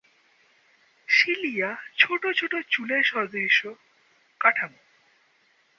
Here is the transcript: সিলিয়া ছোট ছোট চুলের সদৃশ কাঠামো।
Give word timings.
সিলিয়া 1.07 1.69
ছোট 1.97 2.23
ছোট 2.35 2.53
চুলের 2.69 3.03
সদৃশ 3.03 3.57
কাঠামো। 4.41 4.79